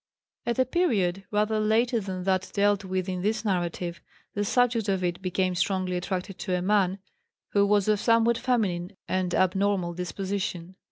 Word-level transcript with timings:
At 0.47 0.57
a 0.57 0.65
period 0.65 1.25
rather 1.29 1.59
later 1.59 1.99
than 1.99 2.23
that 2.23 2.49
dealt 2.55 2.83
with 2.83 3.07
in 3.07 3.21
this 3.21 3.45
narrative, 3.45 4.01
the 4.33 4.43
subject 4.43 4.89
of 4.89 5.03
it 5.03 5.21
became 5.21 5.53
strongly 5.53 5.95
attracted 5.95 6.39
to 6.39 6.57
a 6.57 6.61
man 6.63 6.97
who 7.49 7.67
was 7.67 7.87
of 7.87 7.99
somewhat 7.99 8.39
feminine 8.39 8.97
and 9.07 9.35
abnormal 9.35 9.93
disposition. 9.93 10.73